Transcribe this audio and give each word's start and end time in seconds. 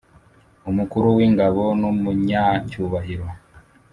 umukuru 0.69 1.07
w’ingabo 1.17 1.63
n’umunyacyubahiro, 1.79 3.25